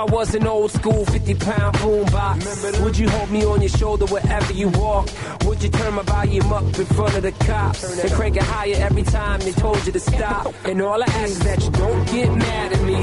I 0.00 0.04
was 0.04 0.34
an 0.34 0.46
old 0.46 0.70
school 0.70 1.04
50 1.04 1.34
pound 1.34 1.76
boombox, 1.76 2.82
would 2.82 2.96
you 2.96 3.06
hold 3.10 3.30
me 3.30 3.44
on 3.44 3.60
your 3.60 3.68
shoulder 3.68 4.06
wherever 4.06 4.50
you 4.54 4.70
walk? 4.70 5.10
Would 5.44 5.62
you 5.62 5.68
turn 5.68 5.92
my 5.92 6.02
volume 6.02 6.50
up 6.50 6.64
in 6.64 6.86
front 6.86 7.16
of 7.16 7.22
the 7.22 7.32
cops 7.32 8.02
and 8.02 8.10
crank 8.12 8.36
it 8.36 8.42
higher 8.42 8.76
every 8.76 9.02
time 9.02 9.40
they 9.40 9.52
told 9.52 9.84
you 9.84 9.92
to 9.92 10.00
stop? 10.00 10.54
And 10.64 10.80
all 10.80 11.02
I 11.02 11.04
ask 11.04 11.32
is 11.32 11.38
that 11.40 11.62
you 11.62 11.70
don't 11.72 12.06
get 12.10 12.34
mad 12.34 12.72
at 12.72 12.82
me 12.82 12.96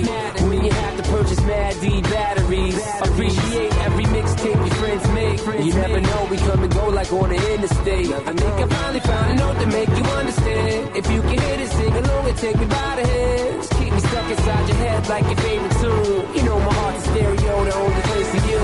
when 0.50 0.66
you 0.66 0.72
have 0.72 0.98
to 0.98 1.04
purchase 1.12 1.40
Mad 1.42 1.80
D 1.82 2.02
batteries. 2.02 2.88
Appreciate 3.02 3.78
every 3.86 4.06
mixtape 4.06 4.56
your 4.56 4.76
friends 4.82 5.08
make. 5.12 5.66
You 5.68 5.74
never 5.74 6.02
know, 6.02 6.28
we 6.32 6.38
come 6.38 6.64
and 6.64 6.74
go 6.74 6.88
like 6.90 7.14
on 7.14 7.30
the 7.30 7.54
interstate. 7.54 8.08
I 8.12 8.34
think 8.34 8.42
I 8.42 8.68
finally 8.68 9.00
found 9.02 9.32
a 9.32 9.36
note 9.36 9.60
to 9.60 9.68
make 9.68 9.90
you 9.90 10.04
understand. 10.04 10.98
If 10.98 11.12
you 11.12 11.22
can 11.22 11.40
hit 11.40 11.60
it, 11.60 11.70
sing 11.70 11.94
along 11.94 12.28
and 12.28 12.38
take 12.40 12.58
me 12.58 12.66
by 12.66 12.96
the 12.96 13.08
hands. 13.08 13.68
Keep 13.68 13.94
me 13.94 14.00
stuck 14.00 14.32
inside 14.32 14.68
your 14.68 14.78
head 14.78 15.08
like 15.08 15.26
your 15.26 15.36
favorite 15.36 15.72
tune. 15.74 16.36
You 16.36 16.44
know 16.44 16.60
my 16.60 16.87
heart's 16.88 17.04
stereo, 17.10 17.54
the 17.65 17.73
only 17.76 18.02
place 18.08 18.30
for 18.34 18.43
you. 18.52 18.62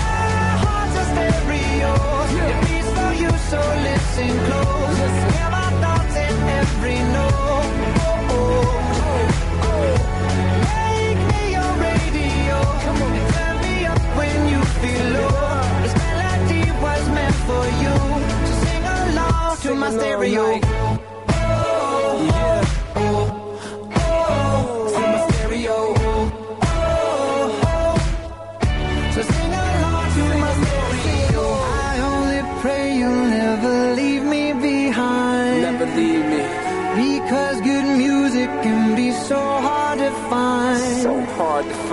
My 0.00 0.48
heart's 0.64 0.96
a 1.02 1.04
stereo. 1.12 1.92
It 2.50 2.58
beats 2.66 2.90
for 2.96 3.12
you, 3.22 3.30
so 3.50 3.60
listen 3.88 4.32
close. 4.46 4.98
Hear 5.34 5.48
my 5.58 5.68
thoughts 5.82 6.16
in 6.26 6.34
every 6.60 6.98
note. 7.16 7.72
Oh, 8.04 8.34
oh, 8.36 8.64
oh. 9.68 9.94
Make 10.68 11.20
me 11.32 11.42
your 11.56 11.72
radio. 11.88 12.58
And 13.16 13.26
turn 13.34 13.54
me 13.64 13.74
up 13.92 14.02
when 14.18 14.38
you 14.52 14.60
feel 14.80 15.06
low. 15.16 15.60
This 15.82 15.94
melody 16.04 16.64
was 16.84 17.02
meant 17.16 17.38
for 17.48 17.64
you. 17.82 17.96
So 18.48 18.54
sing 18.64 18.84
along 18.84 19.56
to 19.64 19.70
my 19.74 19.90
stereo. 19.96 20.44
Yeah. 20.56 20.91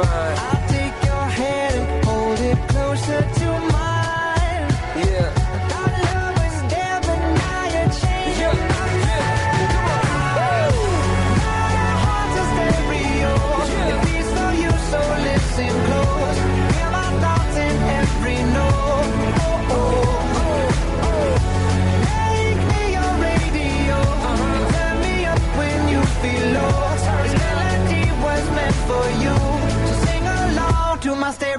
divine. 0.02 0.49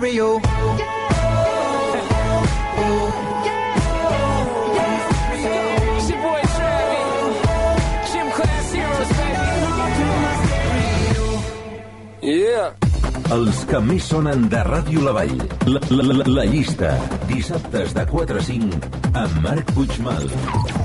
Baby. 0.01 0.17
Yeah. 12.23 12.73
Els 13.31 13.65
que 13.71 13.79
més 13.85 14.07
sonen 14.11 14.49
de 14.51 14.61
Ràdio 14.67 15.05
La 15.05 15.13
Vall. 15.15 15.37
La, 15.69 15.81
la, 15.91 16.07
la, 16.09 16.27
la 16.41 16.45
llista. 16.51 16.97
Dissabtes 17.29 17.95
de 17.97 18.07
4 18.11 18.41
a 18.41 18.47
5 18.51 18.81
amb 19.13 19.43
Marc 19.45 19.75
Puigmal. 19.77 20.80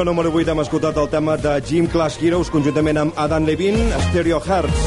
Posició 0.00 0.04
número 0.04 0.30
8 0.32 0.52
hem 0.52 0.60
escoltat 0.62 0.96
el 0.96 1.08
tema 1.12 1.36
de 1.36 1.60
Gym 1.60 1.86
Class 1.86 2.16
Heroes 2.22 2.48
conjuntament 2.48 2.96
amb 2.96 3.18
Adam 3.20 3.44
Levine, 3.44 3.90
Stereo 4.08 4.40
Hearts. 4.40 4.78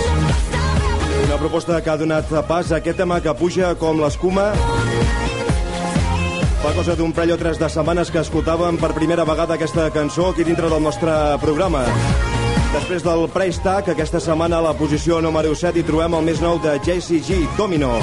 Una 1.28 1.38
proposta 1.38 1.82
que 1.82 1.90
ha 1.92 1.98
donat 1.98 2.26
pas 2.48 2.72
a 2.72 2.80
aquest 2.80 2.98
tema 2.98 3.20
que 3.22 3.34
puja 3.38 3.76
com 3.76 4.00
l'escuma. 4.02 4.54
Fa 6.64 6.74
cosa 6.74 6.96
d'un 6.96 7.14
parell 7.14 7.36
o 7.36 7.38
tres 7.38 7.60
de 7.60 7.70
setmanes 7.70 8.10
que 8.10 8.24
escoltàvem 8.24 8.80
per 8.82 8.94
primera 8.96 9.26
vegada 9.26 9.54
aquesta 9.54 9.92
cançó 9.92 10.32
aquí 10.32 10.44
dintre 10.44 10.70
del 10.70 10.82
nostre 10.82 11.12
programa. 11.42 11.84
Després 12.74 13.04
del 13.06 13.28
Price 13.30 13.62
Tag, 13.62 13.92
aquesta 13.94 14.20
setmana 14.20 14.58
a 14.58 14.70
la 14.72 14.74
posició 14.74 15.22
número 15.22 15.54
7 15.54 15.78
hi 15.78 15.86
trobem 15.86 16.18
el 16.18 16.26
més 16.26 16.42
nou 16.42 16.58
de 16.64 16.80
JCG, 16.82 17.58
Domino. 17.58 18.00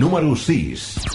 Número 0.00 0.34
6. 0.34 1.09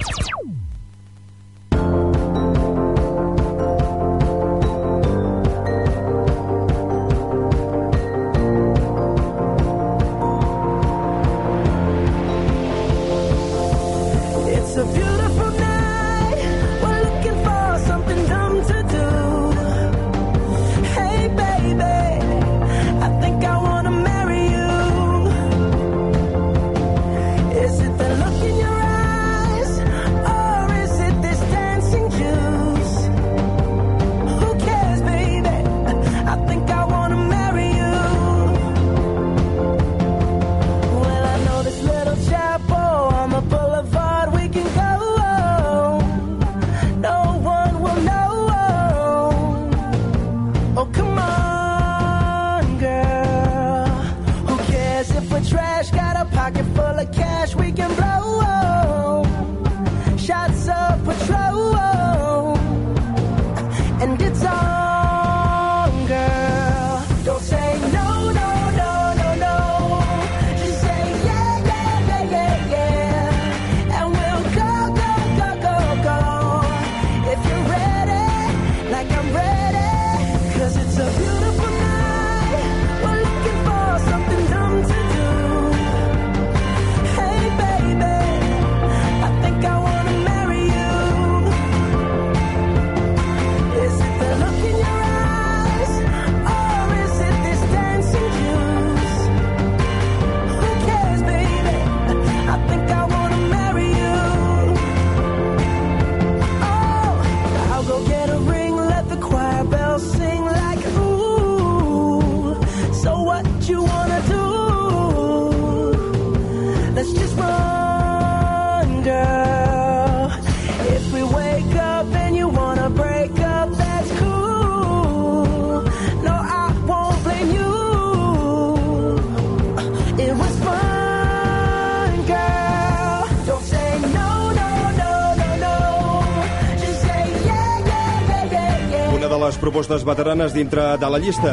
Propostes 139.75 140.05
veteranes 140.07 140.53
dintre 140.53 140.95
de 140.95 141.07
la 141.11 141.17
llista. 141.19 141.51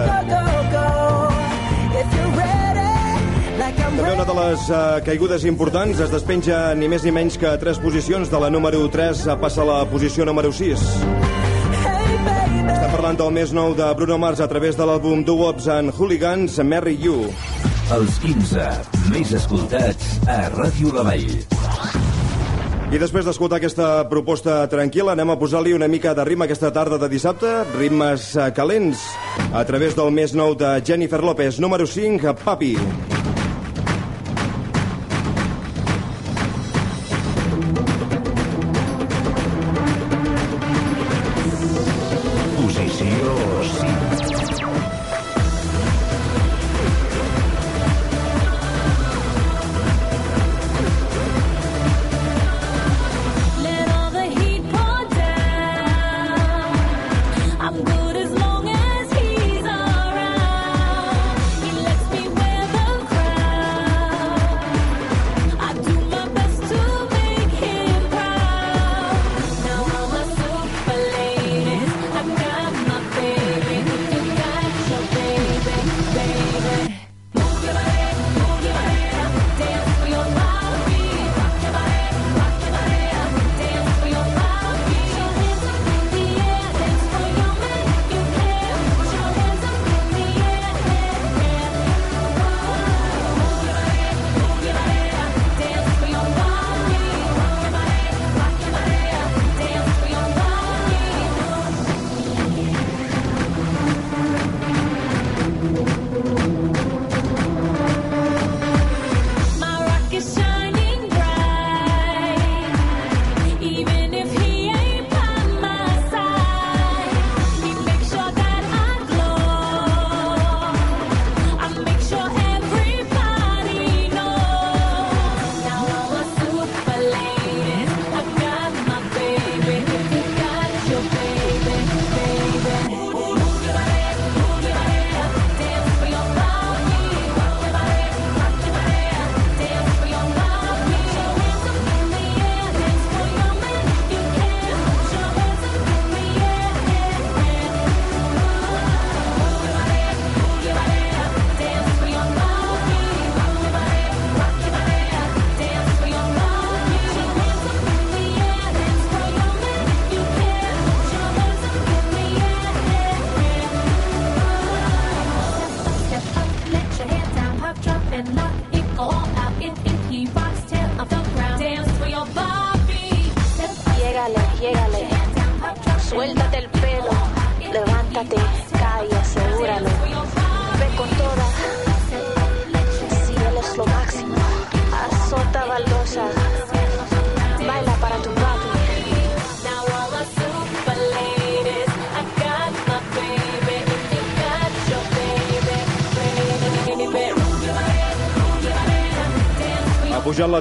També 3.82 4.12
una 4.14 4.26
de 4.28 4.36
les 4.36 4.68
uh, 4.70 4.76
caigudes 5.02 5.42
importants 5.50 5.98
es 6.04 6.12
despenja 6.14 6.60
ni 6.78 6.86
més 6.86 7.02
ni 7.02 7.10
menys 7.10 7.34
que 7.34 7.50
tres 7.58 7.80
posicions. 7.82 8.30
De 8.30 8.38
la 8.38 8.50
número 8.54 8.84
3 8.94 9.24
passa 9.42 9.64
a 9.64 9.66
la 9.66 9.80
posició 9.90 10.22
número 10.28 10.52
6. 10.54 10.84
Estem 12.62 12.94
parlant 12.94 13.18
del 13.18 13.34
més 13.34 13.50
nou 13.50 13.74
de 13.74 13.90
Bruno 13.98 14.20
Mars 14.22 14.38
a 14.38 14.46
través 14.46 14.78
de 14.78 14.86
l'àlbum 14.86 15.26
Do 15.26 15.34
Wops 15.42 15.66
and 15.66 15.90
Hooligans, 15.98 16.60
Marry 16.62 16.94
You. 17.02 17.26
Els 17.90 18.22
15 18.22 18.70
més 19.10 19.34
escoltats 19.42 20.14
a 20.30 20.44
Ràdio 20.54 20.94
La 20.94 21.10
Vall. 21.10 21.61
I 22.92 22.98
després 23.00 23.24
d'escoltar 23.24 23.56
aquesta 23.56 23.86
proposta 24.04 24.58
tranquil·la, 24.68 25.14
anem 25.16 25.30
a 25.32 25.36
posar-li 25.40 25.72
una 25.72 25.88
mica 25.88 26.12
de 26.12 26.26
ritme 26.28 26.44
aquesta 26.44 26.68
tarda 26.76 26.98
de 27.00 27.08
dissabte, 27.08 27.52
ritmes 27.72 28.26
eh, 28.36 28.50
calents, 28.52 29.06
a 29.48 29.64
través 29.64 29.96
del 29.96 30.12
més 30.12 30.36
nou 30.36 30.52
de 30.52 30.74
Jennifer 30.84 31.22
López, 31.24 31.56
número 31.64 31.88
5, 31.88 32.36
Papi. 32.44 32.74
Posició 32.76 33.11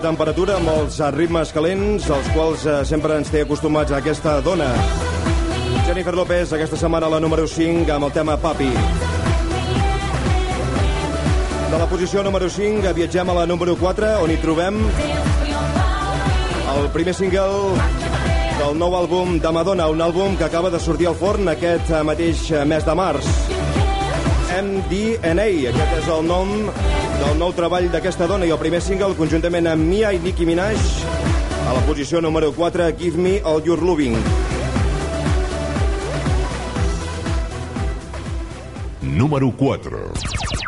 temperatura 0.02 0.56
amb 0.58 0.70
els 0.74 0.98
eh, 1.00 1.08
ritmes 1.14 1.52
calents, 1.54 2.08
als 2.10 2.28
quals 2.34 2.66
eh, 2.66 2.80
sempre 2.88 3.16
ens 3.20 3.30
té 3.30 3.44
acostumats 3.46 3.94
a 3.94 4.00
aquesta 4.02 4.40
dona. 4.42 4.68
Jennifer 5.86 6.14
López, 6.18 6.54
aquesta 6.56 6.80
setmana 6.80 7.10
la 7.12 7.20
número 7.22 7.46
5, 7.48 7.86
amb 7.94 8.08
el 8.08 8.14
tema 8.16 8.38
Papi. 8.42 8.70
De 11.72 11.80
la 11.80 11.88
posició 11.88 12.24
número 12.26 12.50
5 12.50 12.90
eh, 12.90 12.94
viatgem 12.98 13.30
a 13.30 13.38
la 13.42 13.46
número 13.50 13.78
4, 13.78 14.16
on 14.26 14.34
hi 14.34 14.40
trobem 14.42 14.82
el 16.72 16.90
primer 16.96 17.14
single 17.14 17.76
del 18.58 18.78
nou 18.82 18.96
àlbum 18.98 19.38
de 19.44 19.54
Madonna, 19.54 19.90
un 19.94 20.02
àlbum 20.02 20.38
que 20.40 20.48
acaba 20.50 20.74
de 20.74 20.82
sortir 20.82 21.12
al 21.12 21.20
forn 21.20 21.54
aquest 21.54 21.94
mateix 22.08 22.48
mes 22.66 22.88
de 22.88 22.98
març. 22.98 23.30
MDNA, 24.62 25.52
aquest 25.72 26.00
és 26.02 26.12
el 26.12 26.26
nom 26.28 26.58
del 27.22 27.38
nou 27.38 27.52
treball 27.54 27.86
d'aquesta 27.94 28.26
dona 28.30 28.48
i 28.50 28.54
el 28.54 28.60
primer 28.62 28.80
single 28.82 29.14
conjuntament 29.18 29.70
amb 29.70 29.86
Mia 29.86 30.10
i 30.16 30.20
Nicki 30.24 30.48
Minaj 30.50 30.80
a 31.68 31.76
la 31.76 31.84
posició 31.86 32.22
número 32.24 32.50
4 32.56 32.90
Give 32.98 33.22
Me 33.22 33.36
All 33.46 33.62
Your 33.66 33.84
Loving. 33.86 34.18
Número 39.22 39.52
4 39.58 40.61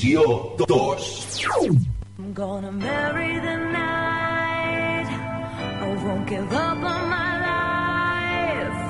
2. 0.00 1.78
I'm 2.18 2.32
gonna 2.32 2.72
marry 2.72 3.38
the 3.38 3.56
night. 3.56 5.08
I 5.82 6.04
won't 6.04 6.26
give 6.28 6.52
up 6.52 6.78
on 6.78 7.08
my 7.08 7.32
life. 7.50 8.80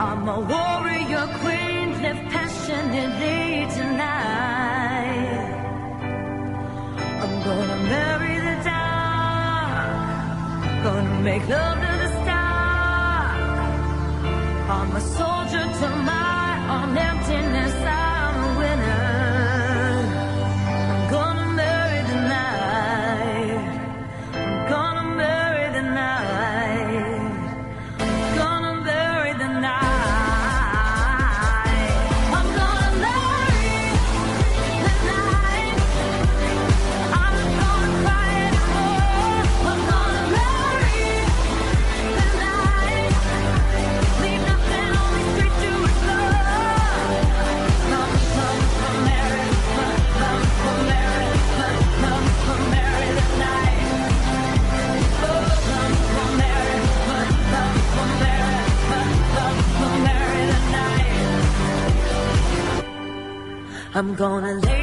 I'm 0.00 0.28
a 0.28 0.40
warrior 0.52 1.26
queen, 1.40 2.02
live 2.02 2.22
passionately 2.32 3.66
tonight. 3.76 5.42
I'm 7.22 7.34
gonna 7.48 7.76
marry 7.94 8.36
the 8.48 8.56
dark. 8.70 9.88
Gonna 10.84 11.20
make 11.20 11.46
love 11.48 11.78
to 11.84 11.92
the 12.02 12.10
star. 12.22 13.26
I'm 14.76 14.96
a 14.96 15.00
soul. 15.00 15.31
I'm 63.94 64.14
gonna 64.14 64.54
lay 64.54 64.81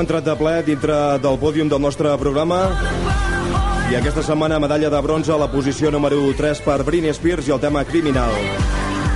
Entrat 0.00 0.24
de 0.24 0.32
ple 0.32 0.52
dintre 0.64 0.94
del 1.20 1.34
pòdium 1.36 1.68
del 1.68 1.80
nostre 1.84 2.08
programa 2.16 2.60
i 3.92 3.96
aquesta 3.98 4.22
setmana 4.24 4.56
medalla 4.62 4.88
de 4.88 5.00
bronze 5.04 5.32
a 5.34 5.36
la 5.36 5.48
posició 5.52 5.90
número 5.92 6.22
3 6.38 6.62
per 6.64 6.78
Britney 6.86 7.12
Spears 7.12 7.50
i 7.50 7.52
el 7.52 7.60
tema 7.60 7.82
Criminal. 7.84 8.32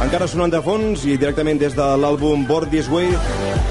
Encara 0.04 0.28
sonant 0.28 0.52
de 0.52 0.60
fons 0.60 1.06
i 1.08 1.16
directament 1.16 1.62
des 1.62 1.72
de 1.72 1.86
l'àlbum 2.02 2.44
Born 2.44 2.68
This 2.68 2.90
Way, 2.92 3.08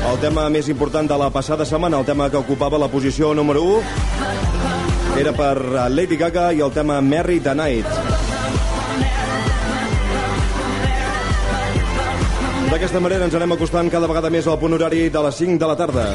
el 0.10 0.18
tema 0.24 0.48
més 0.50 0.72
important 0.74 1.06
de 1.12 1.20
la 1.22 1.30
passada 1.30 1.68
setmana, 1.70 2.00
el 2.02 2.08
tema 2.08 2.32
que 2.34 2.42
ocupava 2.42 2.82
la 2.82 2.90
posició 2.90 3.30
número 3.38 3.62
1, 3.62 5.20
era 5.22 5.36
per 5.38 5.54
Lady 5.94 6.18
Gaga 6.18 6.48
i 6.50 6.66
el 6.66 6.74
tema 6.74 6.98
Merry 7.02 7.38
the 7.40 7.54
Night. 7.54 7.86
D'aquesta 12.74 13.04
manera 13.06 13.30
ens 13.30 13.38
anem 13.38 13.54
acostant 13.54 13.94
cada 13.94 14.10
vegada 14.10 14.34
més 14.34 14.50
al 14.50 14.58
punt 14.58 14.74
horari 14.80 15.06
de 15.14 15.24
les 15.28 15.44
5 15.46 15.62
de 15.62 15.70
la 15.70 15.78
tarda. 15.78 16.10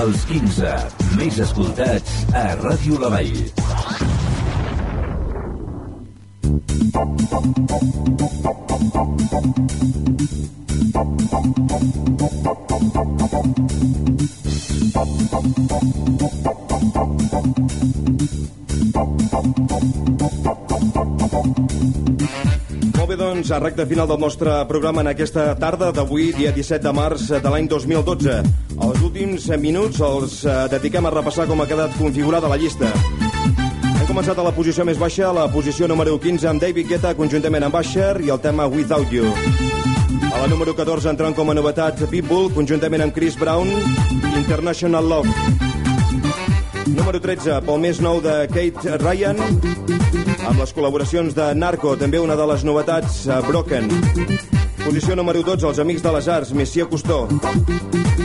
Els 0.00 0.22
15 0.30 0.70
més 1.18 1.40
escoltats 1.44 2.22
a 2.32 2.46
Ràdio 2.62 3.02
La 3.02 3.12
Vall. 3.12 3.42
Molt 22.96 23.08
bé, 23.08 23.16
doncs, 23.16 23.50
a 23.50 23.58
recte 23.58 23.86
final 23.90 24.06
del 24.06 24.20
nostre 24.22 24.52
programa 24.68 25.00
en 25.02 25.10
aquesta 25.10 25.48
tarda 25.58 25.90
d'avui, 25.92 26.30
dia 26.36 26.52
17 26.54 26.84
de 26.84 26.92
març 26.94 27.26
de 27.32 27.50
l'any 27.50 27.66
2012. 27.68 28.36
Els 28.80 29.00
últims 29.02 29.48
minuts 29.58 29.98
els 30.04 30.44
eh, 30.44 30.54
dediquem 30.76 31.08
a 31.08 31.12
repassar 31.14 31.48
com 31.50 31.60
ha 31.60 31.66
quedat 31.66 31.96
configurada 31.98 32.48
la 32.52 32.58
llista. 32.60 32.92
Hem 33.90 34.06
començat 34.06 34.38
a 34.38 34.44
la 34.46 34.54
posició 34.54 34.86
més 34.86 35.00
baixa, 35.00 35.28
a 35.30 35.34
la 35.34 35.48
posició 35.50 35.88
número 35.90 36.14
15 36.20 36.48
amb 36.52 36.62
David 36.62 36.92
Guetta 36.92 37.16
conjuntament 37.18 37.66
amb 37.66 37.80
Asher 37.80 38.20
i 38.22 38.30
el 38.30 38.40
tema 38.44 38.68
Without 38.70 39.10
You. 39.12 39.32
A 40.30 40.44
la 40.44 40.46
número 40.46 40.76
14 40.78 41.10
entrant 41.10 41.34
com 41.34 41.50
a 41.50 41.56
novetat 41.58 42.04
Pitbull 42.12 42.52
conjuntament 42.54 43.02
amb 43.02 43.16
Chris 43.16 43.34
Brown, 43.36 43.74
International 44.38 45.04
Love. 45.04 45.79
Número 46.90 47.20
13, 47.22 47.60
pel 47.66 47.78
més 47.82 48.00
nou 48.02 48.18
de 48.24 48.32
Kate 48.50 48.96
Ryan, 49.00 49.38
amb 50.48 50.58
les 50.58 50.72
col·laboracions 50.74 51.34
de 51.36 51.46
Narco, 51.54 51.94
també 52.00 52.18
una 52.18 52.36
de 52.38 52.46
les 52.50 52.64
novetats, 52.66 53.20
uh, 53.28 53.38
Broken. 53.46 53.86
Posició 54.82 55.14
número 55.18 55.42
12, 55.46 55.68
els 55.68 55.80
Amics 55.82 56.02
de 56.02 56.14
les 56.16 56.28
Arts, 56.28 56.52
Messia 56.56 56.86
Costó. 56.90 57.26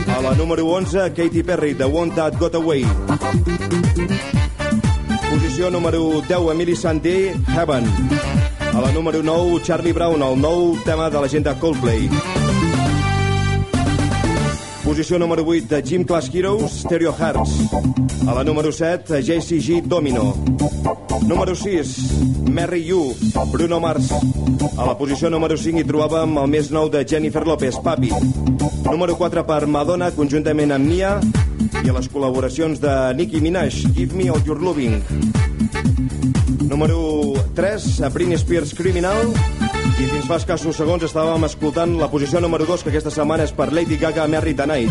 A 0.06 0.20
la 0.24 0.34
número 0.38 0.66
11, 0.66 1.10
Katy 1.14 1.42
Perry, 1.42 1.74
The 1.74 1.86
One 1.86 2.14
That 2.16 2.38
Got 2.40 2.56
Away. 2.56 2.86
Posició 5.30 5.70
número 5.70 6.22
10, 6.26 6.50
Emily 6.52 6.76
Sandé, 6.76 7.36
Heaven. 7.54 7.86
A 8.72 8.80
la 8.80 8.90
número 8.92 9.22
9, 9.22 9.62
Charlie 9.62 9.92
Brown, 9.92 10.22
el 10.22 10.40
nou 10.40 10.74
tema 10.84 11.10
de 11.10 11.20
la 11.20 11.28
gent 11.28 11.46
de 11.46 11.54
Coldplay. 11.60 12.45
Posició 14.86 15.18
número 15.18 15.42
8 15.44 15.66
de 15.66 15.82
Gym 15.82 16.04
Class 16.04 16.30
Heroes, 16.32 16.70
Stereo 16.82 17.12
Hearts. 17.12 17.50
A 18.28 18.34
la 18.34 18.44
número 18.44 18.70
7, 18.70 19.20
JCG 19.20 19.82
Domino. 19.82 20.36
Número 21.26 21.56
6, 21.56 22.48
Mary 22.48 22.84
You, 22.84 23.16
Bruno 23.50 23.80
Mars. 23.80 24.12
A 24.78 24.86
la 24.86 24.96
posició 24.96 25.28
número 25.28 25.56
5 25.58 25.82
hi 25.82 25.84
trobàvem 25.88 26.38
el 26.38 26.46
més 26.52 26.70
nou 26.70 26.86
de 26.88 27.02
Jennifer 27.02 27.42
Lopez, 27.44 27.80
Papi. 27.82 28.12
Número 28.86 29.18
4 29.18 29.42
per 29.48 29.66
Madonna, 29.66 30.12
conjuntament 30.14 30.70
amb 30.78 30.86
Mia. 30.86 31.16
I 31.82 31.90
a 31.90 31.96
les 31.98 32.06
col·laboracions 32.06 32.78
de 32.78 32.94
Nicki 33.18 33.42
Minaj, 33.42 33.82
Give 33.98 34.14
Me 34.14 34.30
All 34.30 34.46
Your 34.46 34.62
Loving. 34.62 35.02
Número 36.70 37.25
3, 37.54 38.00
a 38.02 38.08
Britney 38.08 38.38
Spears 38.38 38.74
Criminal. 38.74 39.30
I 39.96 40.06
fins 40.10 40.26
fa 40.28 40.38
escassos 40.40 40.76
segons 40.76 41.04
estàvem 41.06 41.46
escoltant 41.46 41.94
la 42.00 42.10
posició 42.12 42.40
número 42.40 42.66
2, 42.66 42.82
que 42.82 42.90
aquesta 42.92 43.12
setmana 43.14 43.46
és 43.46 43.52
per 43.56 43.72
Lady 43.72 43.96
Gaga, 44.00 44.26
Merry 44.26 44.54
the. 44.54 44.86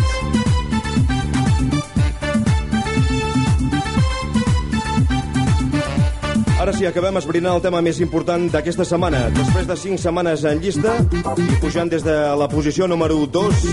Ara 6.66 6.72
sí, 6.74 6.86
acabem 6.88 7.14
esbrinant 7.20 7.54
el 7.54 7.62
tema 7.62 7.78
més 7.78 8.00
important 8.02 8.48
d'aquesta 8.50 8.84
setmana. 8.88 9.28
Després 9.36 9.68
de 9.68 9.76
5 9.78 10.00
setmanes 10.02 10.42
en 10.50 10.58
llista 10.58 10.96
i 11.38 11.60
pujant 11.62 11.92
des 11.92 12.02
de 12.02 12.16
la 12.34 12.48
posició 12.50 12.88
número 12.90 13.20
2, 13.26 13.66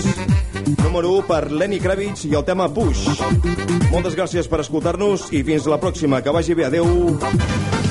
número 0.84 1.16
1 1.18 1.26
per 1.26 1.40
Lenny 1.50 1.80
Kravitz 1.82 2.28
i 2.28 2.36
el 2.38 2.44
tema 2.46 2.68
Push. 2.70 3.08
Moltes 3.90 4.14
gràcies 4.14 4.46
per 4.46 4.62
escoltar-nos 4.62 5.32
i 5.34 5.42
fins 5.42 5.66
la 5.66 5.80
pròxima. 5.82 6.22
Que 6.22 6.34
vagi 6.34 6.54
bé. 6.54 6.70
Adeu. 6.70 7.83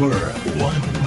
The 0.00 0.06
number 0.06 0.64
one. 0.64 0.99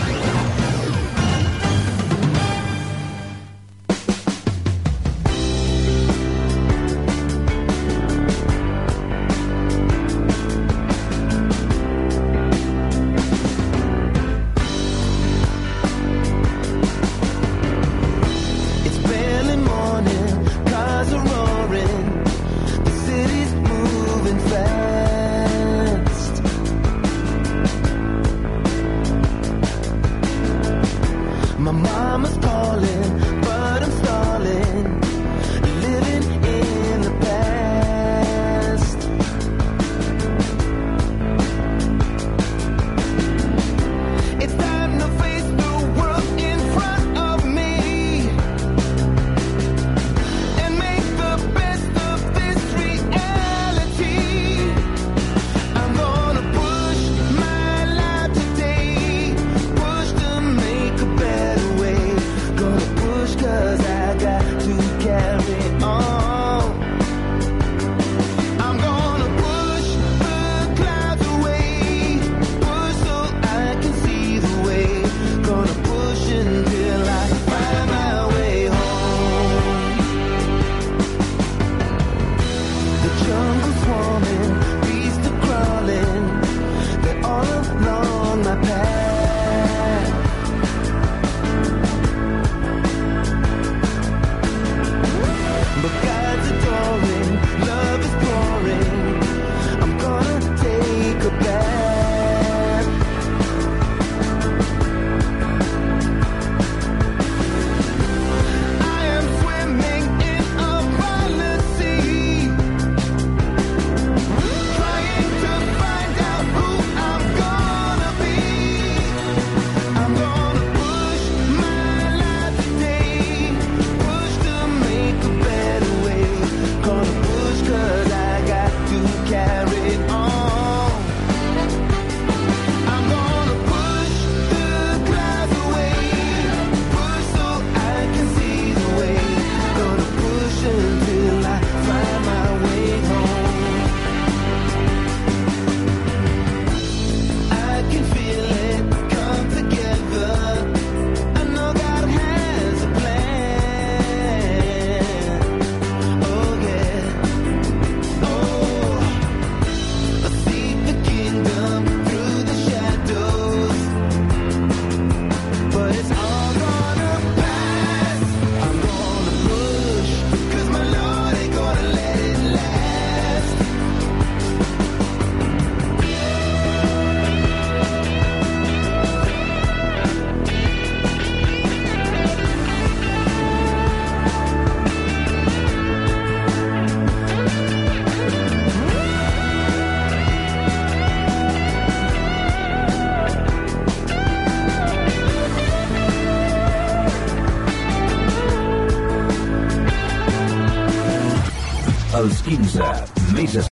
15. 202.73 203.03
Més 203.03 203.12